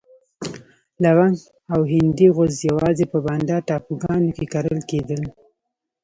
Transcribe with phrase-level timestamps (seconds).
[1.03, 1.37] لونګ
[1.73, 5.21] او هندي غوز یوازې په بانډا ټاپوګانو کې کرل کېدل.